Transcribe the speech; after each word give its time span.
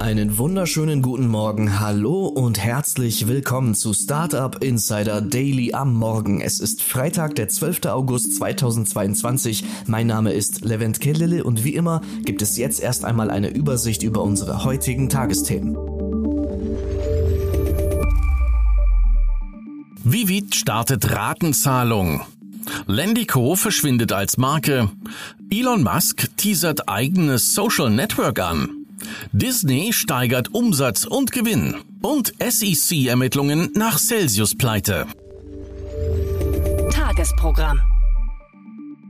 Einen 0.00 0.38
wunderschönen 0.38 1.02
guten 1.02 1.28
Morgen, 1.28 1.78
hallo 1.78 2.24
und 2.24 2.58
herzlich 2.58 3.28
willkommen 3.28 3.74
zu 3.74 3.92
Startup 3.92 4.64
Insider 4.64 5.20
Daily 5.20 5.74
am 5.74 5.92
Morgen. 5.94 6.40
Es 6.40 6.58
ist 6.58 6.82
Freitag, 6.82 7.34
der 7.34 7.48
12. 7.48 7.84
August 7.84 8.34
2022. 8.36 9.62
Mein 9.86 10.06
Name 10.06 10.32
ist 10.32 10.64
Levent 10.64 11.00
Kellele 11.00 11.44
und 11.44 11.64
wie 11.64 11.74
immer 11.74 12.00
gibt 12.24 12.40
es 12.40 12.56
jetzt 12.56 12.80
erst 12.80 13.04
einmal 13.04 13.30
eine 13.30 13.50
Übersicht 13.50 14.02
über 14.02 14.22
unsere 14.22 14.64
heutigen 14.64 15.10
Tagesthemen. 15.10 15.76
Vivid 20.02 20.54
startet 20.54 21.14
Ratenzahlung. 21.14 22.22
Lendico 22.86 23.54
verschwindet 23.54 24.12
als 24.12 24.38
Marke. 24.38 24.90
Elon 25.50 25.82
Musk 25.82 26.34
teasert 26.38 26.88
eigenes 26.88 27.54
Social 27.54 27.90
Network 27.90 28.38
an. 28.38 28.79
Disney 29.32 29.92
steigert 29.92 30.54
Umsatz 30.54 31.04
und 31.04 31.32
Gewinn 31.32 31.76
und 32.02 32.32
SEC-Ermittlungen 32.40 33.72
nach 33.74 33.98
Celsius-Pleite. 33.98 35.06
Tagesprogramm. 36.92 37.80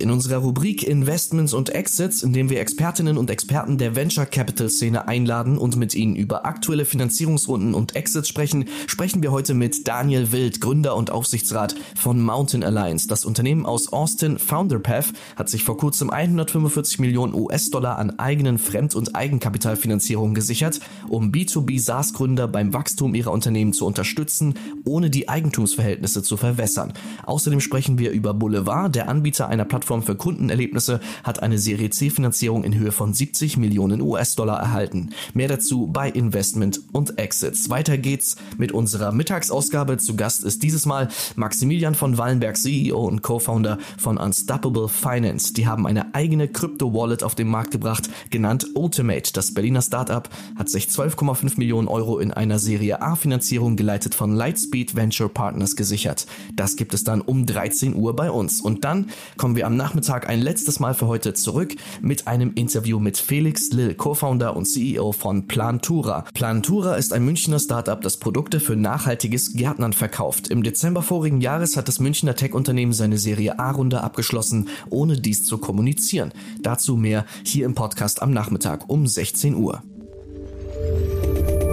In 0.00 0.10
unserer 0.10 0.38
Rubrik 0.38 0.82
Investments 0.82 1.52
und 1.52 1.68
Exits, 1.68 2.22
in 2.22 2.32
dem 2.32 2.48
wir 2.48 2.58
Expertinnen 2.58 3.18
und 3.18 3.28
Experten 3.28 3.76
der 3.76 3.94
Venture 3.94 4.24
Capital 4.24 4.70
Szene 4.70 5.06
einladen 5.06 5.58
und 5.58 5.76
mit 5.76 5.94
ihnen 5.94 6.16
über 6.16 6.46
aktuelle 6.46 6.86
Finanzierungsrunden 6.86 7.74
und 7.74 7.94
Exits 7.94 8.26
sprechen, 8.26 8.64
sprechen 8.86 9.22
wir 9.22 9.30
heute 9.30 9.52
mit 9.52 9.86
Daniel 9.86 10.32
Wild, 10.32 10.62
Gründer 10.62 10.96
und 10.96 11.10
Aufsichtsrat 11.10 11.74
von 11.94 12.18
Mountain 12.18 12.64
Alliance. 12.64 13.08
Das 13.08 13.26
Unternehmen 13.26 13.66
aus 13.66 13.92
Austin, 13.92 14.38
FounderPath, 14.38 15.12
hat 15.36 15.50
sich 15.50 15.64
vor 15.64 15.76
kurzem 15.76 16.08
145 16.08 16.98
Millionen 16.98 17.34
US-Dollar 17.34 17.98
an 17.98 18.18
eigenen 18.18 18.58
Fremd- 18.58 18.94
und 18.94 19.14
Eigenkapitalfinanzierung 19.14 20.32
gesichert, 20.32 20.80
um 21.08 21.30
B2B 21.30 21.78
SaaS-Gründer 21.78 22.48
beim 22.48 22.72
Wachstum 22.72 23.14
ihrer 23.14 23.32
Unternehmen 23.32 23.74
zu 23.74 23.84
unterstützen, 23.84 24.54
ohne 24.86 25.10
die 25.10 25.28
Eigentumsverhältnisse 25.28 26.22
zu 26.22 26.38
verwässern. 26.38 26.94
Außerdem 27.26 27.60
sprechen 27.60 27.98
wir 27.98 28.12
über 28.12 28.32
Boulevard, 28.32 28.94
der 28.94 29.10
Anbieter 29.10 29.48
einer 29.48 29.66
Plattform 29.66 29.89
Plattform 29.90 30.02
für 30.04 30.14
Kundenerlebnisse 30.14 31.00
hat 31.24 31.42
eine 31.42 31.58
Serie 31.58 31.90
C 31.90 32.10
Finanzierung 32.10 32.62
in 32.62 32.78
Höhe 32.78 32.92
von 32.92 33.12
70 33.12 33.56
Millionen 33.56 34.00
US-Dollar 34.00 34.60
erhalten. 34.60 35.10
Mehr 35.34 35.48
dazu 35.48 35.88
bei 35.88 36.08
Investment 36.08 36.80
und 36.92 37.18
Exits. 37.18 37.70
Weiter 37.70 37.98
geht's 37.98 38.36
mit 38.56 38.70
unserer 38.70 39.10
Mittagsausgabe. 39.10 39.98
Zu 39.98 40.14
Gast 40.14 40.44
ist 40.44 40.62
dieses 40.62 40.86
Mal 40.86 41.08
Maximilian 41.34 41.96
von 41.96 42.18
Wallenberg, 42.18 42.56
CEO 42.56 43.04
und 43.04 43.22
Co-Founder 43.22 43.78
von 43.98 44.16
Unstoppable 44.16 44.88
Finance. 44.88 45.54
Die 45.54 45.66
haben 45.66 45.88
eine 45.88 46.14
eigene 46.14 46.46
Krypto-Wallet 46.46 47.24
auf 47.24 47.34
den 47.34 47.48
Markt 47.48 47.72
gebracht, 47.72 48.08
genannt 48.30 48.68
Ultimate. 48.74 49.32
Das 49.32 49.52
Berliner 49.52 49.82
Startup 49.82 50.28
hat 50.56 50.68
sich 50.68 50.84
12,5 50.84 51.58
Millionen 51.58 51.88
Euro 51.88 52.20
in 52.20 52.32
einer 52.32 52.60
Serie 52.60 53.02
A 53.02 53.16
Finanzierung 53.16 53.74
geleitet 53.74 54.14
von 54.14 54.36
Lightspeed 54.36 54.94
Venture 54.94 55.28
Partners 55.28 55.74
gesichert. 55.74 56.28
Das 56.54 56.76
gibt 56.76 56.94
es 56.94 57.02
dann 57.02 57.20
um 57.20 57.44
13 57.44 57.96
Uhr 57.96 58.14
bei 58.14 58.30
uns. 58.30 58.60
Und 58.60 58.84
dann 58.84 59.10
kommen 59.36 59.56
wir 59.56 59.66
am 59.66 59.79
Nachmittag 59.80 60.28
ein 60.28 60.42
letztes 60.42 60.78
Mal 60.78 60.92
für 60.92 61.06
heute 61.06 61.32
zurück 61.32 61.74
mit 62.02 62.26
einem 62.26 62.52
Interview 62.52 62.98
mit 62.98 63.16
Felix 63.16 63.70
Lill, 63.70 63.94
Co-Founder 63.94 64.54
und 64.54 64.66
CEO 64.66 65.12
von 65.12 65.48
Plantura. 65.48 66.26
Plantura 66.34 66.96
ist 66.96 67.14
ein 67.14 67.24
Münchner 67.24 67.58
Startup, 67.58 67.98
das 67.98 68.18
Produkte 68.18 68.60
für 68.60 68.76
nachhaltiges 68.76 69.54
Gärtnern 69.54 69.94
verkauft. 69.94 70.48
Im 70.48 70.62
Dezember 70.62 71.00
vorigen 71.00 71.40
Jahres 71.40 71.78
hat 71.78 71.88
das 71.88 71.98
Münchner 71.98 72.34
Tech-Unternehmen 72.34 72.92
seine 72.92 73.16
Serie 73.16 73.58
A-Runde 73.58 74.02
abgeschlossen, 74.02 74.68
ohne 74.90 75.18
dies 75.18 75.46
zu 75.46 75.56
kommunizieren. 75.56 76.34
Dazu 76.60 76.98
mehr 76.98 77.24
hier 77.42 77.64
im 77.64 77.74
Podcast 77.74 78.20
am 78.20 78.32
Nachmittag 78.32 78.90
um 78.90 79.06
16 79.06 79.54
Uhr. 79.54 79.82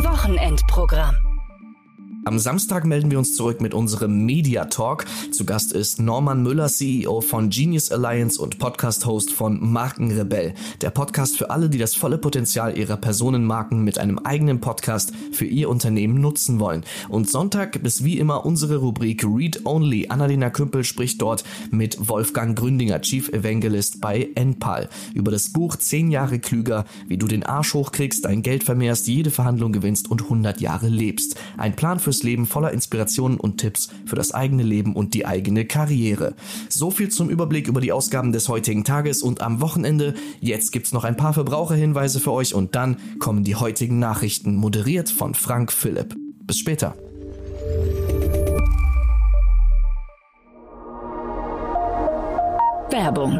Wochenendprogramm. 0.01 1.26
Am 2.27 2.39
Samstag 2.39 2.85
melden 2.85 3.09
wir 3.09 3.19
uns 3.19 3.35
zurück 3.37 3.61
mit 3.61 3.73
unserem 3.73 4.25
Media 4.25 4.65
Talk. 4.65 5.05
Zu 5.31 5.45
Gast 5.45 5.71
ist 5.71 6.01
Norman 6.01 6.43
Müller, 6.43 6.67
CEO 6.67 7.21
von 7.21 7.49
Genius 7.49 7.89
Alliance 7.89 8.41
und 8.41 8.59
Podcast-Host 8.59 9.31
von 9.31 9.71
Markenrebell. 9.71 10.53
Der 10.81 10.89
Podcast 10.89 11.37
für 11.37 11.51
alle, 11.51 11.69
die 11.69 11.77
das 11.77 11.95
volle 11.95 12.17
Potenzial 12.17 12.77
ihrer 12.77 12.97
Personenmarken 12.97 13.81
mit 13.81 13.97
einem 13.97 14.19
eigenen 14.19 14.59
Podcast 14.59 15.13
für 15.31 15.45
ihr 15.45 15.69
Unternehmen 15.69 16.19
nutzen 16.19 16.59
wollen. 16.59 16.83
Und 17.07 17.29
Sonntag 17.29 17.77
ist 17.77 18.03
wie 18.03 18.19
immer 18.19 18.45
unsere 18.45 18.75
Rubrik 18.75 19.23
Read 19.23 19.65
Only. 19.65 20.09
Annalena 20.09 20.49
Kümpel 20.49 20.83
spricht 20.83 21.21
dort 21.21 21.45
mit 21.71 22.09
Wolfgang 22.09 22.59
Gründinger, 22.59 22.99
Chief 22.99 23.29
Evangelist 23.29 24.01
bei 24.01 24.27
Enpal, 24.35 24.89
über 25.13 25.31
das 25.31 25.53
Buch 25.53 25.77
10 25.77 26.11
Jahre 26.11 26.39
klüger, 26.39 26.83
wie 27.07 27.17
du 27.17 27.25
den 27.25 27.43
Arsch 27.43 27.73
hochkriegst, 27.73 28.25
dein 28.25 28.41
Geld 28.41 28.65
vermehrst, 28.65 29.07
jede 29.07 29.31
Verhandlung 29.31 29.71
gewinnst 29.71 30.11
und 30.11 30.23
100 30.23 30.59
Jahre 30.59 30.89
lebst. 30.89 31.37
Ein 31.55 31.77
Plan 31.77 32.01
fürs 32.01 32.16
Leben 32.23 32.45
voller 32.45 32.71
Inspirationen 32.71 33.39
und 33.39 33.57
Tipps 33.57 33.89
für 34.05 34.15
das 34.15 34.33
eigene 34.33 34.63
Leben 34.63 34.95
und 34.95 35.13
die 35.13 35.25
eigene 35.25 35.65
Karriere. 35.65 36.35
So 36.69 36.91
viel 36.91 37.09
zum 37.09 37.29
Überblick 37.29 37.67
über 37.67 37.81
die 37.81 37.91
Ausgaben 37.91 38.31
des 38.31 38.49
heutigen 38.49 38.83
Tages 38.83 39.21
und 39.21 39.41
am 39.41 39.61
Wochenende. 39.61 40.13
Jetzt 40.39 40.71
gibt's 40.71 40.93
noch 40.93 41.03
ein 41.03 41.17
paar 41.17 41.33
Verbraucherhinweise 41.33 42.19
für 42.19 42.31
euch 42.31 42.53
und 42.53 42.75
dann 42.75 42.97
kommen 43.19 43.43
die 43.43 43.55
heutigen 43.55 43.99
Nachrichten 43.99 44.55
moderiert 44.55 45.09
von 45.09 45.33
Frank 45.33 45.71
Philipp. 45.71 46.15
Bis 46.45 46.59
später. 46.59 46.95
Werbung. 52.89 53.39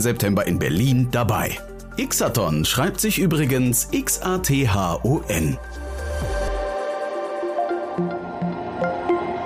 September 0.00 0.46
in 0.46 0.58
Berlin 0.58 1.08
dabei. 1.10 1.58
Xathon 1.96 2.64
schreibt 2.64 3.00
sich 3.00 3.18
übrigens 3.18 3.88
X-A-T-H-O-N. 3.90 5.58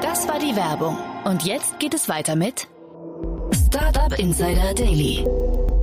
Das 0.02 0.28
war 0.28 0.38
die 0.38 0.56
Werbung. 0.56 0.96
Und 1.24 1.44
jetzt 1.44 1.78
geht 1.80 1.94
es 1.94 2.08
weiter 2.08 2.36
mit 2.36 2.68
Startup 3.66 4.18
Insider 4.18 4.74
Daily. 4.74 5.24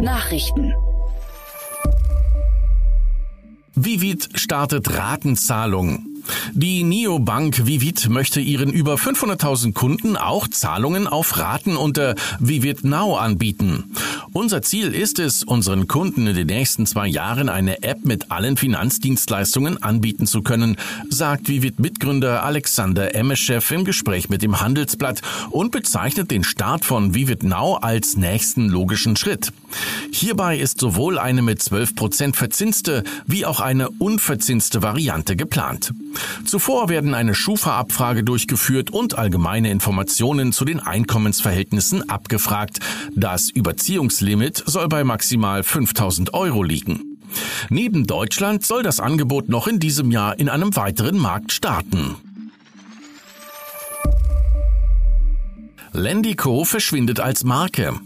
Nachrichten. 0.02 0.74
Vivid 3.76 4.30
startet 4.36 4.98
Ratenzahlung. 4.98 6.06
Die 6.54 6.84
Neobank 6.84 7.66
Vivid 7.66 8.10
möchte 8.10 8.40
ihren 8.40 8.72
über 8.72 8.96
500.000 8.96 9.74
Kunden 9.74 10.16
auch 10.16 10.48
Zahlungen 10.48 11.08
auf 11.08 11.38
Raten 11.38 11.76
unter 11.76 12.16
Vivid 12.40 12.84
Now 12.84 13.16
anbieten. 13.16 13.96
Unser 14.36 14.64
Ziel 14.64 14.96
ist 14.96 15.20
es, 15.20 15.44
unseren 15.44 15.88
Kunden 15.88 16.26
in 16.26 16.36
den 16.36 16.48
nächsten 16.48 16.88
zwei 16.88 17.06
Jahren 17.08 17.50
eine 17.50 17.84
App 17.84 18.04
mit 18.04 18.32
allen 18.32 18.58
Finanzdienstleistungen 18.58 19.84
anbieten 19.84 20.26
zu 20.26 20.42
können, 20.42 20.76
sagt 21.08 21.50
Vivid-Mitgründer 21.50 22.44
Alexander 22.44 23.14
Emeschew 23.14 23.62
im 23.70 23.86
Gespräch 23.86 24.30
mit 24.30 24.42
dem 24.42 24.60
Handelsblatt 24.60 25.22
und 25.52 25.72
bezeichnet 25.72 26.32
den 26.32 26.44
Start 26.44 26.84
von 26.84 27.14
Vivid 27.14 27.44
Now 27.44 27.76
als 27.76 28.18
nächsten 28.18 28.70
logischen 28.70 29.16
Schritt. 29.16 29.54
Hierbei 30.12 30.58
ist 30.58 30.80
sowohl 30.80 31.18
eine 31.18 31.42
mit 31.42 31.62
12 31.62 31.96
Prozent 31.96 32.36
verzinste 32.36 33.04
wie 33.26 33.46
auch 33.46 33.60
eine 33.60 33.90
unverzinste 33.90 34.82
Variante 34.82 35.36
geplant. 35.36 35.94
Zuvor 36.46 36.90
werden 36.90 37.14
eine 37.14 37.36
Schufa-Abfrage 37.36 38.24
durchgeführt 38.24 38.92
und 38.92 39.18
allgemeine 39.18 39.72
Informationen 39.72 40.54
zu 40.54 40.66
den 40.66 40.80
Einkommensverhältnissen 40.80 42.10
abgefragt. 42.10 42.80
Das 43.16 43.50
Überziehungslimit 43.50 44.64
soll 44.66 44.88
bei 44.88 45.04
maximal 45.04 45.64
5000 45.64 46.34
Euro 46.34 46.64
liegen. 46.64 47.18
Neben 47.70 48.06
Deutschland 48.06 48.66
soll 48.66 48.84
das 48.84 49.00
Angebot 49.00 49.50
noch 49.50 49.68
in 49.68 49.80
diesem 49.80 50.12
Jahr 50.12 50.38
in 50.40 50.50
einem 50.50 50.76
weiteren 50.76 51.18
Markt 51.18 51.52
starten. 51.52 52.16
Lendico 55.92 56.66
verschwindet 56.66 57.20
als 57.20 57.44
Marke. 57.44 58.00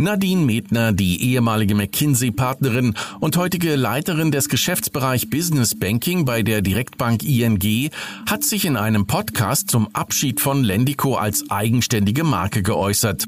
Nadine 0.00 0.44
Medner, 0.44 0.92
die 0.92 1.20
ehemalige 1.22 1.74
McKinsey-Partnerin 1.74 2.94
und 3.18 3.36
heutige 3.36 3.74
Leiterin 3.74 4.30
des 4.30 4.48
Geschäftsbereich 4.48 5.28
Business 5.28 5.74
Banking 5.74 6.24
bei 6.24 6.44
der 6.44 6.62
Direktbank 6.62 7.24
ING, 7.24 7.90
hat 8.30 8.44
sich 8.44 8.64
in 8.64 8.76
einem 8.76 9.08
Podcast 9.08 9.68
zum 9.70 9.88
Abschied 9.94 10.40
von 10.40 10.62
Lendico 10.62 11.16
als 11.16 11.50
eigenständige 11.50 12.22
Marke 12.22 12.62
geäußert. 12.62 13.26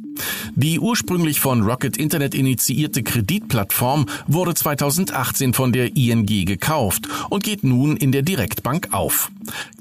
Die 0.54 0.78
ursprünglich 0.78 1.40
von 1.40 1.62
Rocket 1.62 1.96
Internet 1.96 2.34
initiierte 2.34 3.02
Kreditplattform 3.02 4.06
wurde 4.26 4.54
2018 4.54 5.54
von 5.54 5.72
der 5.72 5.96
ING 5.96 6.26
gekauft 6.26 7.08
und 7.28 7.42
geht 7.42 7.64
nun 7.64 7.96
in 7.96 8.12
der 8.12 8.22
Direktbank 8.22 8.88
auf. 8.92 9.30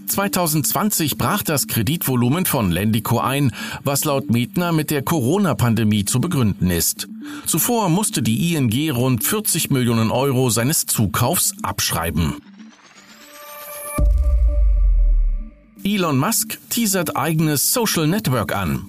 2020 0.07 1.17
brach 1.17 1.43
das 1.43 1.67
Kreditvolumen 1.67 2.45
von 2.45 2.71
Lendico 2.71 3.19
ein, 3.19 3.51
was 3.83 4.05
laut 4.05 4.29
Medner 4.29 4.71
mit 4.71 4.91
der 4.91 5.03
Corona-Pandemie 5.03 6.05
zu 6.05 6.19
begründen 6.19 6.71
ist. 6.71 7.07
Zuvor 7.45 7.89
musste 7.89 8.21
die 8.21 8.55
ING 8.55 8.91
rund 8.91 9.23
40 9.23 9.69
Millionen 9.69 10.11
Euro 10.11 10.49
seines 10.49 10.85
Zukaufs 10.87 11.53
abschreiben. 11.61 12.35
Elon 15.83 16.17
Musk 16.17 16.59
teasert 16.69 17.15
eigenes 17.15 17.71
Social 17.71 18.07
Network 18.07 18.53
an. 18.53 18.88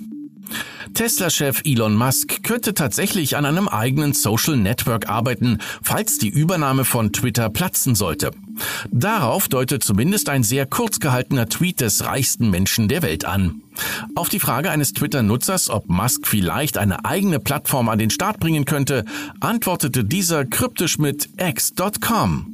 Tesla-Chef 0.95 1.63
Elon 1.65 1.95
Musk 1.95 2.43
könnte 2.43 2.75
tatsächlich 2.75 3.37
an 3.37 3.45
einem 3.45 3.69
eigenen 3.69 4.13
Social 4.13 4.57
Network 4.57 5.09
arbeiten, 5.09 5.59
falls 5.83 6.19
die 6.19 6.29
Übernahme 6.29 6.85
von 6.85 7.13
Twitter 7.13 7.49
platzen 7.49 7.95
sollte. 7.95 8.33
Darauf 8.91 9.49
deutet 9.49 9.83
zumindest 9.83 10.29
ein 10.29 10.43
sehr 10.43 10.67
kurz 10.67 11.01
gehaltener 11.01 11.49
Tweet 11.49 11.81
des 11.81 12.05
reichsten 12.05 12.51
Menschen 12.51 12.89
der 12.89 13.03
Welt 13.03 13.25
an. 13.25 13.63
Auf 14.15 14.29
die 14.29 14.41
Frage 14.41 14.71
eines 14.71 14.93
Twitter-Nutzers, 14.93 15.71
ob 15.71 15.89
Musk 15.89 16.27
vielleicht 16.27 16.77
eine 16.77 17.05
eigene 17.05 17.39
Plattform 17.39 17.89
an 17.89 17.99
den 17.99 18.11
Start 18.11 18.41
bringen 18.41 18.65
könnte, 18.65 19.05
antwortete 19.41 20.05
dieser 20.05 20.45
kryptisch 20.45 20.99
mit 20.99 21.31
x.com. 21.39 22.50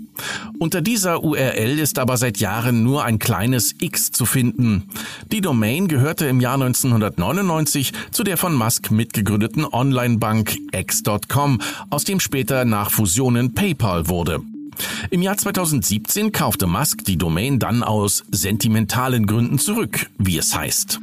Unter 0.58 0.80
dieser 0.80 1.22
URL 1.22 1.78
ist 1.78 1.98
aber 1.98 2.16
seit 2.16 2.38
Jahren 2.38 2.82
nur 2.82 3.04
ein 3.04 3.18
kleines 3.18 3.74
X 3.80 4.10
zu 4.12 4.24
finden. 4.24 4.88
Die 5.32 5.40
Domain 5.40 5.88
gehörte 5.88 6.26
im 6.26 6.40
Jahr 6.40 6.54
1999 6.54 7.92
zu 8.10 8.24
der 8.24 8.36
von 8.36 8.54
Musk 8.54 8.90
mitgegründeten 8.90 9.64
Online-Bank 9.64 10.56
X.com, 10.72 11.60
aus 11.90 12.04
dem 12.04 12.20
später 12.20 12.64
nach 12.64 12.90
Fusionen 12.90 13.54
PayPal 13.54 14.08
wurde. 14.08 14.40
Im 15.10 15.22
Jahr 15.22 15.36
2017 15.36 16.32
kaufte 16.32 16.66
Musk 16.66 17.04
die 17.04 17.16
Domain 17.16 17.58
dann 17.58 17.82
aus 17.82 18.24
sentimentalen 18.30 19.26
Gründen 19.26 19.58
zurück, 19.58 20.10
wie 20.18 20.38
es 20.38 20.54
heißt. 20.56 21.00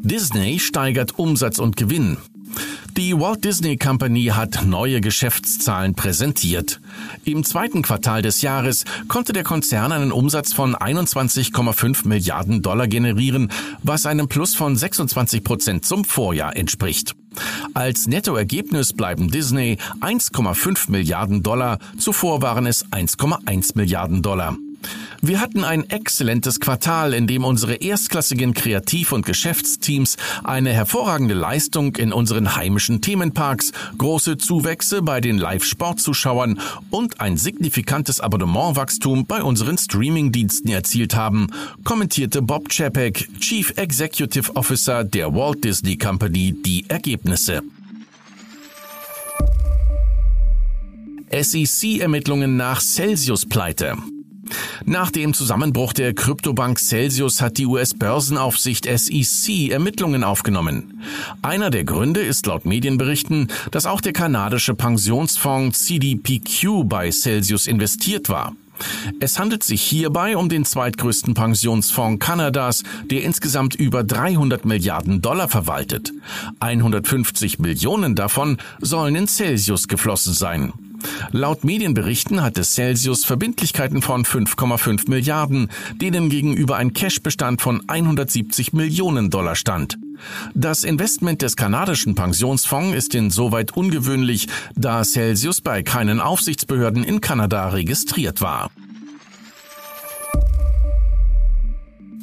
Disney 0.00 0.58
steigert 0.58 1.18
Umsatz 1.18 1.58
und 1.58 1.76
Gewinn. 1.76 2.18
Die 2.98 3.16
Walt 3.16 3.44
Disney 3.44 3.76
Company 3.76 4.24
hat 4.24 4.64
neue 4.66 5.00
Geschäftszahlen 5.00 5.94
präsentiert. 5.94 6.80
Im 7.24 7.44
zweiten 7.44 7.82
Quartal 7.82 8.22
des 8.22 8.42
Jahres 8.42 8.84
konnte 9.06 9.32
der 9.32 9.44
Konzern 9.44 9.92
einen 9.92 10.10
Umsatz 10.10 10.52
von 10.52 10.74
21,5 10.74 12.08
Milliarden 12.08 12.60
Dollar 12.60 12.88
generieren, 12.88 13.52
was 13.84 14.04
einem 14.04 14.26
Plus 14.26 14.56
von 14.56 14.74
26 14.74 15.44
Prozent 15.44 15.84
zum 15.86 16.04
Vorjahr 16.04 16.56
entspricht. 16.56 17.14
Als 17.72 18.08
Nettoergebnis 18.08 18.92
bleiben 18.92 19.30
Disney 19.30 19.78
1,5 20.00 20.90
Milliarden 20.90 21.44
Dollar, 21.44 21.78
zuvor 21.98 22.42
waren 22.42 22.66
es 22.66 22.84
1,1 22.86 23.76
Milliarden 23.76 24.22
Dollar. 24.22 24.56
Wir 25.20 25.40
hatten 25.40 25.64
ein 25.64 25.90
exzellentes 25.90 26.60
Quartal, 26.60 27.12
in 27.12 27.26
dem 27.26 27.44
unsere 27.44 27.74
erstklassigen 27.74 28.54
Kreativ- 28.54 29.10
und 29.10 29.26
Geschäftsteams 29.26 30.16
eine 30.44 30.72
hervorragende 30.72 31.34
Leistung 31.34 31.96
in 31.96 32.12
unseren 32.12 32.54
heimischen 32.54 33.00
Themenparks, 33.00 33.72
große 33.98 34.38
Zuwächse 34.38 35.02
bei 35.02 35.20
den 35.20 35.36
Live-Sportzuschauern 35.36 36.60
und 36.90 37.20
ein 37.20 37.36
signifikantes 37.36 38.20
Abonnementwachstum 38.20 39.26
bei 39.26 39.42
unseren 39.42 39.76
Streamingdiensten 39.76 40.70
erzielt 40.70 41.16
haben, 41.16 41.48
kommentierte 41.82 42.40
Bob 42.40 42.68
Chapek, 42.68 43.28
Chief 43.40 43.72
Executive 43.76 44.54
Officer 44.54 45.02
der 45.02 45.34
Walt 45.34 45.64
Disney 45.64 45.96
Company, 45.96 46.54
die 46.64 46.88
Ergebnisse. 46.88 47.62
SEC-Ermittlungen 51.30 52.56
nach 52.56 52.80
Celsius-Pleite. 52.80 53.96
Nach 54.84 55.10
dem 55.10 55.34
Zusammenbruch 55.34 55.92
der 55.92 56.14
Kryptobank 56.14 56.78
Celsius 56.78 57.40
hat 57.40 57.58
die 57.58 57.66
US-Börsenaufsicht 57.66 58.86
SEC 58.86 59.70
Ermittlungen 59.70 60.24
aufgenommen. 60.24 61.02
Einer 61.42 61.70
der 61.70 61.84
Gründe 61.84 62.20
ist 62.20 62.46
laut 62.46 62.64
Medienberichten, 62.64 63.48
dass 63.70 63.86
auch 63.86 64.00
der 64.00 64.12
kanadische 64.12 64.74
Pensionsfonds 64.74 65.84
CDPQ 65.84 66.84
bei 66.84 67.10
Celsius 67.10 67.66
investiert 67.66 68.28
war. 68.28 68.54
Es 69.20 69.38
handelt 69.38 69.64
sich 69.64 69.82
hierbei 69.82 70.36
um 70.36 70.48
den 70.48 70.64
zweitgrößten 70.64 71.34
Pensionsfonds 71.34 72.24
Kanadas, 72.24 72.84
der 73.10 73.22
insgesamt 73.22 73.74
über 73.74 74.04
300 74.04 74.64
Milliarden 74.64 75.20
Dollar 75.20 75.48
verwaltet. 75.48 76.12
150 76.60 77.58
Millionen 77.58 78.14
davon 78.14 78.58
sollen 78.80 79.16
in 79.16 79.26
Celsius 79.26 79.88
geflossen 79.88 80.32
sein. 80.32 80.72
Laut 81.32 81.64
Medienberichten 81.64 82.42
hatte 82.42 82.62
Celsius 82.62 83.24
Verbindlichkeiten 83.24 84.02
von 84.02 84.24
5,5 84.24 85.08
Milliarden, 85.08 85.70
denen 85.96 86.30
gegenüber 86.30 86.76
ein 86.76 86.92
Cashbestand 86.92 87.60
von 87.60 87.82
170 87.88 88.72
Millionen 88.72 89.30
Dollar 89.30 89.56
stand. 89.56 89.98
Das 90.54 90.84
Investment 90.84 91.42
des 91.42 91.56
kanadischen 91.56 92.14
Pensionsfonds 92.14 92.96
ist 92.96 93.14
insoweit 93.14 93.76
ungewöhnlich, 93.76 94.48
da 94.74 95.04
Celsius 95.04 95.60
bei 95.60 95.82
keinen 95.82 96.20
Aufsichtsbehörden 96.20 97.04
in 97.04 97.20
Kanada 97.20 97.68
registriert 97.68 98.40
war. 98.40 98.70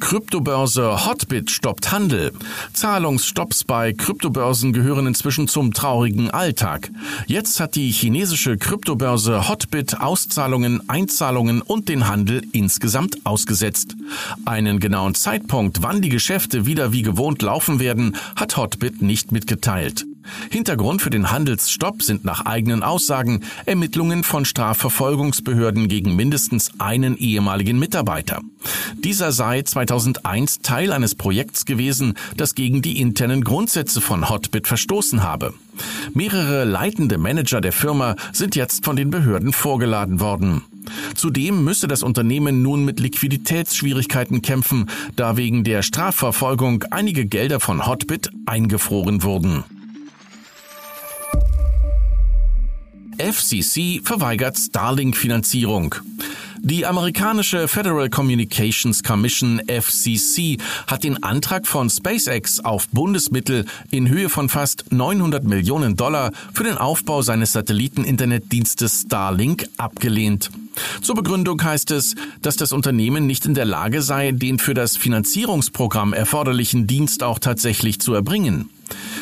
Kryptobörse 0.00 1.06
Hotbit 1.06 1.50
stoppt 1.50 1.90
Handel. 1.92 2.32
Zahlungsstopps 2.72 3.64
bei 3.64 3.92
Kryptobörsen 3.92 4.72
gehören 4.72 5.06
inzwischen 5.06 5.48
zum 5.48 5.72
traurigen 5.72 6.30
Alltag. 6.30 6.90
Jetzt 7.26 7.60
hat 7.60 7.74
die 7.74 7.90
chinesische 7.90 8.56
Kryptobörse 8.56 9.48
Hotbit 9.48 10.00
Auszahlungen, 10.00 10.88
Einzahlungen 10.88 11.62
und 11.62 11.88
den 11.88 12.08
Handel 12.08 12.42
insgesamt 12.52 13.24
ausgesetzt. 13.24 13.96
Einen 14.44 14.80
genauen 14.80 15.14
Zeitpunkt, 15.14 15.82
wann 15.82 16.02
die 16.02 16.10
Geschäfte 16.10 16.66
wieder 16.66 16.92
wie 16.92 17.02
gewohnt 17.02 17.42
laufen 17.42 17.78
werden, 17.78 18.16
hat 18.36 18.56
Hotbit 18.56 19.02
nicht 19.02 19.32
mitgeteilt. 19.32 20.04
Hintergrund 20.50 21.02
für 21.02 21.10
den 21.10 21.30
Handelsstopp 21.30 22.02
sind 22.02 22.24
nach 22.24 22.46
eigenen 22.46 22.82
Aussagen 22.82 23.42
Ermittlungen 23.64 24.24
von 24.24 24.44
Strafverfolgungsbehörden 24.44 25.88
gegen 25.88 26.16
mindestens 26.16 26.70
einen 26.78 27.16
ehemaligen 27.16 27.78
Mitarbeiter. 27.78 28.40
Dieser 28.94 29.32
sei 29.32 29.62
2001 29.62 30.60
Teil 30.60 30.92
eines 30.92 31.14
Projekts 31.14 31.64
gewesen, 31.64 32.14
das 32.36 32.54
gegen 32.54 32.82
die 32.82 33.00
internen 33.00 33.44
Grundsätze 33.44 34.00
von 34.00 34.28
Hotbit 34.28 34.66
verstoßen 34.66 35.22
habe. 35.22 35.54
Mehrere 36.14 36.64
leitende 36.64 37.18
Manager 37.18 37.60
der 37.60 37.72
Firma 37.72 38.16
sind 38.32 38.56
jetzt 38.56 38.84
von 38.84 38.96
den 38.96 39.10
Behörden 39.10 39.52
vorgeladen 39.52 40.20
worden. 40.20 40.62
Zudem 41.14 41.64
müsse 41.64 41.88
das 41.88 42.02
Unternehmen 42.02 42.62
nun 42.62 42.84
mit 42.84 43.00
Liquiditätsschwierigkeiten 43.00 44.42
kämpfen, 44.42 44.88
da 45.16 45.36
wegen 45.36 45.64
der 45.64 45.82
Strafverfolgung 45.82 46.84
einige 46.90 47.26
Gelder 47.26 47.60
von 47.60 47.86
Hotbit 47.86 48.30
eingefroren 48.46 49.22
wurden. 49.22 49.64
FCC 53.18 54.00
verweigert 54.02 54.58
Starlink-Finanzierung. 54.58 55.94
Die 56.58 56.84
amerikanische 56.84 57.68
Federal 57.68 58.10
Communications 58.10 59.02
Commission 59.02 59.60
FCC 59.68 60.58
hat 60.86 61.04
den 61.04 61.22
Antrag 61.22 61.66
von 61.66 61.88
SpaceX 61.88 62.58
auf 62.60 62.88
Bundesmittel 62.88 63.66
in 63.90 64.08
Höhe 64.08 64.28
von 64.28 64.48
fast 64.48 64.90
900 64.90 65.44
Millionen 65.44 65.96
Dollar 65.96 66.32
für 66.52 66.64
den 66.64 66.76
Aufbau 66.76 67.22
seines 67.22 67.52
Satelliten-Internetdienstes 67.52 69.02
Starlink 69.06 69.68
abgelehnt. 69.76 70.50
Zur 71.02 71.14
Begründung 71.14 71.62
heißt 71.62 71.90
es, 71.92 72.16
dass 72.42 72.56
das 72.56 72.72
Unternehmen 72.72 73.26
nicht 73.26 73.46
in 73.46 73.54
der 73.54 73.64
Lage 73.64 74.02
sei, 74.02 74.32
den 74.32 74.58
für 74.58 74.74
das 74.74 74.96
Finanzierungsprogramm 74.96 76.12
erforderlichen 76.12 76.86
Dienst 76.86 77.22
auch 77.22 77.38
tatsächlich 77.38 78.00
zu 78.00 78.14
erbringen. 78.14 78.70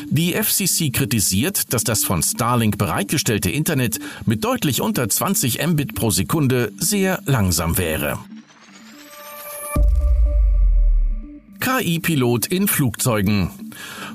Die 0.09 0.33
FCC 0.33 0.90
kritisiert, 0.92 1.73
dass 1.73 1.85
das 1.85 2.04
von 2.04 2.23
Starlink 2.23 2.78
bereitgestellte 2.78 3.50
Internet 3.50 3.99
mit 4.26 4.44
deutlich 4.44 4.80
unter 4.80 5.09
20 5.09 5.66
Mbit 5.66 5.94
pro 5.94 6.11
Sekunde 6.11 6.73
sehr 6.78 7.21
langsam 7.25 7.78
wäre. 7.78 8.18
KI-Pilot 11.64 12.44
in 12.49 12.68
Flugzeugen. 12.68 13.49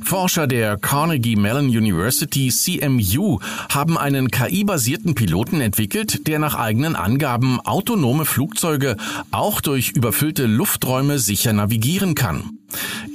Forscher 0.04 0.46
der 0.46 0.78
Carnegie 0.78 1.36
Mellon 1.36 1.66
University 1.66 2.50
CMU 2.50 3.40
haben 3.70 3.98
einen 3.98 4.30
KI-basierten 4.30 5.16
Piloten 5.16 5.60
entwickelt, 5.60 6.28
der 6.28 6.38
nach 6.38 6.54
eigenen 6.54 6.96
Angaben 6.96 7.60
autonome 7.60 8.26
Flugzeuge 8.26 8.98
auch 9.32 9.62
durch 9.62 9.90
überfüllte 9.90 10.46
Lufträume 10.46 11.18
sicher 11.18 11.52
navigieren 11.52 12.14
kann. 12.14 12.60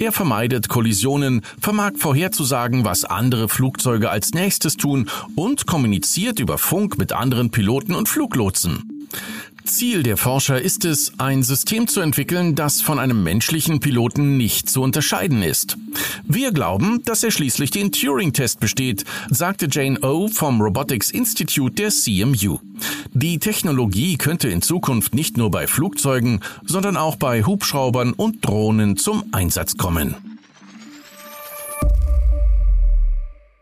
Er 0.00 0.10
vermeidet 0.10 0.68
Kollisionen, 0.68 1.42
vermag 1.60 1.92
vorherzusagen, 1.96 2.84
was 2.84 3.04
andere 3.04 3.48
Flugzeuge 3.48 4.10
als 4.10 4.34
nächstes 4.34 4.76
tun 4.76 5.08
und 5.36 5.68
kommuniziert 5.68 6.40
über 6.40 6.58
Funk 6.58 6.98
mit 6.98 7.12
anderen 7.12 7.52
Piloten 7.52 7.94
und 7.94 8.08
Fluglotsen. 8.08 9.06
Ziel 9.64 10.02
der 10.02 10.16
Forscher 10.16 10.60
ist 10.60 10.84
es, 10.84 11.12
ein 11.18 11.42
System 11.42 11.88
zu 11.88 12.00
entwickeln, 12.00 12.54
das 12.54 12.82
von 12.82 12.98
einem 12.98 13.22
menschlichen 13.22 13.80
Piloten 13.80 14.36
nicht 14.36 14.68
zu 14.68 14.82
unterscheiden 14.82 15.42
ist. 15.42 15.76
Wir 16.22 16.52
glauben, 16.52 17.02
dass 17.04 17.22
er 17.22 17.30
schließlich 17.30 17.70
den 17.70 17.90
Turing-Test 17.90 18.60
besteht, 18.60 19.04
sagte 19.30 19.68
Jane 19.70 19.98
O 20.00 20.28
vom 20.28 20.60
Robotics 20.60 21.10
Institute 21.10 21.74
der 21.74 21.90
CMU. 21.90 22.58
Die 23.12 23.38
Technologie 23.38 24.18
könnte 24.18 24.48
in 24.48 24.60
Zukunft 24.60 25.14
nicht 25.14 25.36
nur 25.36 25.50
bei 25.50 25.66
Flugzeugen, 25.66 26.40
sondern 26.66 26.96
auch 26.96 27.16
bei 27.16 27.42
Hubschraubern 27.42 28.12
und 28.12 28.44
Drohnen 28.44 28.96
zum 28.96 29.24
Einsatz 29.32 29.76
kommen. 29.76 30.14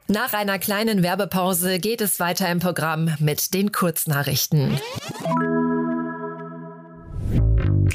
Nach 0.09 0.33
einer 0.35 0.59
kleinen 0.59 1.03
Werbepause 1.03 1.79
geht 1.79 2.01
es 2.01 2.21
weiter 2.21 2.51
im 2.51 2.59
Programm 2.59 3.15
mit 3.21 3.55
den 3.55 3.73
Kurznachrichten. 3.73 4.79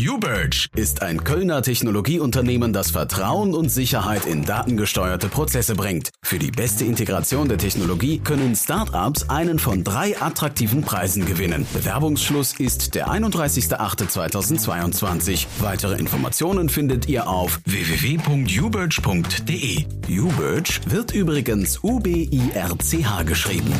UBirch 0.07 0.69
ist 0.75 1.01
ein 1.01 1.23
Kölner 1.23 1.61
Technologieunternehmen, 1.61 2.71
das 2.71 2.91
Vertrauen 2.91 3.53
und 3.53 3.67
Sicherheit 3.69 4.25
in 4.25 4.45
datengesteuerte 4.45 5.27
Prozesse 5.27 5.75
bringt. 5.75 6.11
Für 6.23 6.39
die 6.39 6.51
beste 6.51 6.85
Integration 6.85 7.49
der 7.49 7.57
Technologie 7.57 8.19
können 8.19 8.55
Startups 8.55 9.27
einen 9.29 9.59
von 9.59 9.83
drei 9.83 10.17
attraktiven 10.21 10.81
Preisen 10.81 11.25
gewinnen. 11.25 11.67
Bewerbungsschluss 11.73 12.57
ist 12.57 12.95
der 12.95 13.09
31.08.2022. 13.09 15.45
Weitere 15.59 15.97
Informationen 15.97 16.69
findet 16.69 17.09
ihr 17.09 17.27
auf 17.27 17.59
www.ubirch.de. 17.65 19.83
UBirch 20.09 20.79
wird 20.89 21.13
übrigens 21.13 21.83
U-B-I-R-C-H 21.83 23.23
geschrieben. 23.23 23.73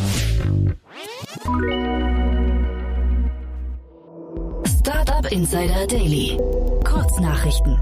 Insider 5.32 5.86
Daily. 5.88 6.38
Kurznachrichten. 6.86 7.78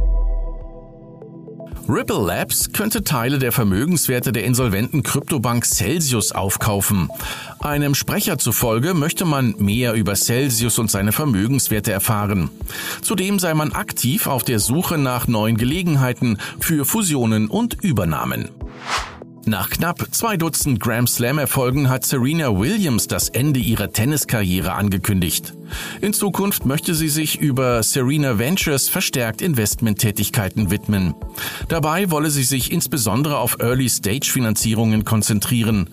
Ripple 1.87 2.25
Labs 2.25 2.71
könnte 2.71 3.03
Teile 3.03 3.37
der 3.37 3.51
Vermögenswerte 3.51 4.31
der 4.31 4.45
insolventen 4.45 5.03
Kryptobank 5.03 5.65
Celsius 5.65 6.31
aufkaufen. 6.31 7.09
Einem 7.59 7.93
Sprecher 7.93 8.39
zufolge 8.39 8.95
möchte 8.95 9.25
man 9.25 9.55
mehr 9.59 9.93
über 9.93 10.15
Celsius 10.15 10.79
und 10.79 10.89
seine 10.89 11.11
Vermögenswerte 11.11 11.91
erfahren. 11.91 12.49
Zudem 13.03 13.37
sei 13.37 13.53
man 13.53 13.73
aktiv 13.73 14.25
auf 14.25 14.43
der 14.43 14.59
Suche 14.59 14.97
nach 14.97 15.27
neuen 15.27 15.57
Gelegenheiten 15.57 16.39
für 16.59 16.85
Fusionen 16.85 17.47
und 17.47 17.75
Übernahmen. 17.83 18.49
Nach 19.47 19.69
knapp 19.69 20.07
zwei 20.09 20.37
Dutzend 20.37 20.79
Grand 20.79 21.07
Slam-Erfolgen 21.07 21.87
hat 21.87 22.03
Serena 22.03 22.57
Williams 22.57 23.07
das 23.07 23.29
Ende 23.29 23.59
ihrer 23.59 23.91
Tenniskarriere 23.93 24.73
angekündigt. 24.73 25.53
In 26.01 26.13
Zukunft 26.13 26.65
möchte 26.65 26.95
sie 26.95 27.09
sich 27.09 27.39
über 27.39 27.83
Serena 27.83 28.39
Ventures 28.39 28.89
verstärkt 28.89 29.43
Investmenttätigkeiten 29.43 30.71
widmen. 30.71 31.13
Dabei 31.67 32.09
wolle 32.09 32.31
sie 32.31 32.43
sich 32.43 32.71
insbesondere 32.71 33.37
auf 33.37 33.59
Early-Stage-Finanzierungen 33.59 35.05
konzentrieren. 35.05 35.91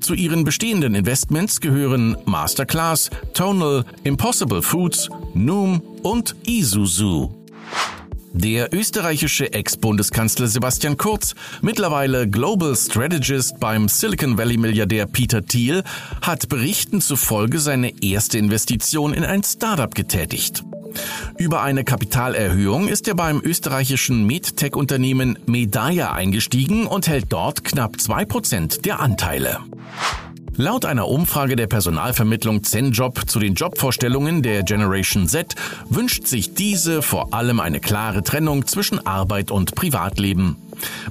Zu 0.00 0.14
ihren 0.14 0.44
bestehenden 0.44 0.94
Investments 0.94 1.60
gehören 1.60 2.16
Masterclass, 2.24 3.10
Tonal, 3.34 3.84
Impossible 4.04 4.62
Foods, 4.62 5.10
Noom 5.34 5.82
und 6.02 6.34
Isuzu. 6.46 7.35
Der 8.38 8.74
österreichische 8.74 9.54
Ex-Bundeskanzler 9.54 10.46
Sebastian 10.46 10.98
Kurz, 10.98 11.34
mittlerweile 11.62 12.28
Global 12.28 12.76
Strategist 12.76 13.58
beim 13.60 13.88
Silicon 13.88 14.36
Valley-Milliardär 14.36 15.06
Peter 15.06 15.42
Thiel, 15.42 15.82
hat 16.20 16.50
Berichten 16.50 17.00
zufolge 17.00 17.58
seine 17.58 18.02
erste 18.02 18.36
Investition 18.36 19.14
in 19.14 19.24
ein 19.24 19.42
Startup 19.42 19.94
getätigt. 19.94 20.64
Über 21.38 21.62
eine 21.62 21.82
Kapitalerhöhung 21.82 22.88
ist 22.88 23.08
er 23.08 23.14
beim 23.14 23.40
österreichischen 23.42 24.26
MedTech-Unternehmen 24.26 25.38
Medaya 25.46 26.12
eingestiegen 26.12 26.86
und 26.86 27.08
hält 27.08 27.32
dort 27.32 27.64
knapp 27.64 27.98
zwei 28.02 28.26
Prozent 28.26 28.84
der 28.84 29.00
Anteile. 29.00 29.60
Laut 30.58 30.86
einer 30.86 31.08
Umfrage 31.08 31.54
der 31.54 31.66
Personalvermittlung 31.66 32.64
ZenJob 32.64 33.28
zu 33.28 33.38
den 33.38 33.54
Jobvorstellungen 33.54 34.42
der 34.42 34.62
Generation 34.62 35.28
Z 35.28 35.54
wünscht 35.90 36.26
sich 36.26 36.54
diese 36.54 37.02
vor 37.02 37.34
allem 37.34 37.60
eine 37.60 37.78
klare 37.78 38.22
Trennung 38.22 38.66
zwischen 38.66 39.06
Arbeit 39.06 39.50
und 39.50 39.74
Privatleben. 39.74 40.56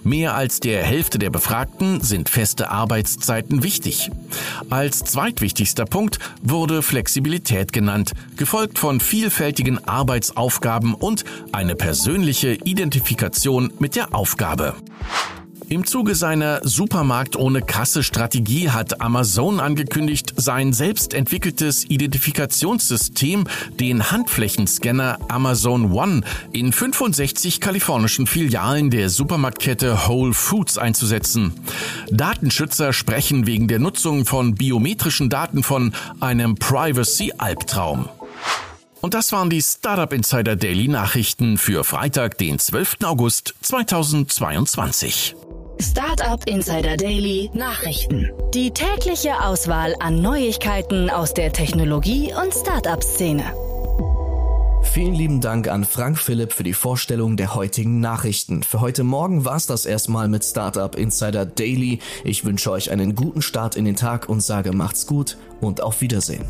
Mehr 0.03 0.35
als 0.35 0.61
der 0.61 0.83
Hälfte 0.83 1.19
der 1.19 1.29
Befragten 1.29 2.01
sind 2.01 2.27
feste 2.27 2.71
Arbeitszeiten 2.71 3.61
wichtig. 3.61 4.09
Als 4.71 5.03
zweitwichtigster 5.03 5.85
Punkt 5.85 6.17
wurde 6.41 6.81
Flexibilität 6.81 7.71
genannt, 7.71 8.13
gefolgt 8.37 8.79
von 8.79 8.99
vielfältigen 8.99 9.87
Arbeitsaufgaben 9.87 10.95
und 10.95 11.23
eine 11.51 11.75
persönliche 11.75 12.53
Identifikation 12.53 13.71
mit 13.77 13.95
der 13.95 14.15
Aufgabe. 14.15 14.73
Im 15.67 15.83
Zuge 15.85 16.13
seiner 16.13 16.61
Supermarkt 16.63 17.35
ohne 17.35 17.61
Kasse 17.61 18.03
Strategie 18.03 18.69
hat 18.69 19.01
Amazon 19.01 19.59
angekündigt, 19.59 20.33
sein 20.37 20.73
selbst 20.73 21.15
entwickeltes 21.15 21.85
Identifikationssystem, 21.85 23.45
den 23.79 24.11
Handflächenscanner 24.11 25.17
Amazon 25.27 25.91
One, 25.91 26.21
in 26.51 26.71
65 26.71 27.61
kalifornischen 27.61 28.27
Filialen 28.27 28.91
der 28.91 29.09
Supermarktkette 29.09 30.07
Whole 30.07 30.33
Foods 30.33 30.77
einzusetzen. 30.77 31.53
Datenschützer 32.11 32.93
sprechen 32.93 33.47
wegen 33.47 33.67
der 33.67 33.79
Nutzung 33.79 34.25
von 34.25 34.53
biometrischen 34.53 35.31
Daten 35.31 35.63
von 35.63 35.93
einem 36.19 36.55
Privacy-Albtraum. 36.55 38.07
Und 39.01 39.13
das 39.15 39.31
waren 39.31 39.49
die 39.49 39.61
Startup 39.61 40.11
Insider 40.13 40.55
Daily 40.55 40.87
Nachrichten 40.87 41.57
für 41.57 41.83
Freitag, 41.83 42.37
den 42.37 42.59
12. 42.59 42.97
August 43.03 43.55
2022. 43.61 45.35
Startup 45.79 46.41
Insider 46.47 46.95
Daily 46.95 47.49
Nachrichten. 47.53 48.31
Die 48.53 48.71
tägliche 48.71 49.41
Auswahl 49.41 49.93
an 49.99 50.21
Neuigkeiten 50.21 51.09
aus 51.09 51.33
der 51.33 51.51
Technologie- 51.51 52.33
und 52.33 52.53
Startup-Szene. 52.53 53.43
Vielen 54.83 55.13
lieben 55.13 55.41
Dank 55.41 55.67
an 55.67 55.83
Frank 55.83 56.17
Philipp 56.17 56.53
für 56.53 56.63
die 56.63 56.73
Vorstellung 56.73 57.35
der 57.35 57.55
heutigen 57.55 57.99
Nachrichten. 57.99 58.63
Für 58.63 58.79
heute 58.79 59.03
Morgen 59.03 59.43
war 59.43 59.57
es 59.57 59.65
das 59.65 59.85
erstmal 59.85 60.29
mit 60.29 60.45
Startup 60.45 60.95
Insider 60.95 61.45
Daily. 61.45 61.99
Ich 62.23 62.45
wünsche 62.45 62.71
euch 62.71 62.91
einen 62.91 63.13
guten 63.13 63.41
Start 63.41 63.75
in 63.75 63.83
den 63.83 63.97
Tag 63.97 64.29
und 64.29 64.41
sage 64.41 64.71
macht's 64.71 65.05
gut 65.07 65.37
und 65.59 65.81
auf 65.81 65.99
Wiedersehen. 65.99 66.45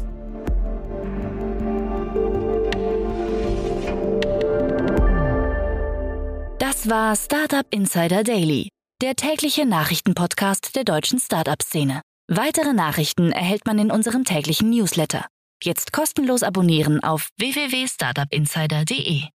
Das 6.60 6.88
war 6.88 7.16
Startup 7.16 7.66
Insider 7.72 8.24
Daily 8.24 8.75
der 9.02 9.16
tägliche 9.16 9.66
Nachrichtenpodcast 9.66 10.76
der 10.76 10.84
deutschen 10.84 11.20
Startup-Szene. 11.20 12.02
Weitere 12.28 12.74
Nachrichten 12.74 13.32
erhält 13.32 13.66
man 13.66 13.78
in 13.78 13.92
unserem 13.92 14.24
täglichen 14.24 14.70
Newsletter. 14.70 15.26
Jetzt 15.62 15.94
kostenlos 15.94 16.44
abonnieren 16.44 17.04
auf 17.04 17.30
www.startupinsider.de. 17.38 19.35